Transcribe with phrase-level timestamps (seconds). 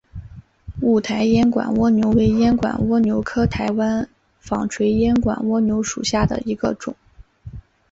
[0.81, 6.95] 雾台烟管蜗牛为烟管蜗牛科台湾纺锤烟管蜗牛属下的一个种。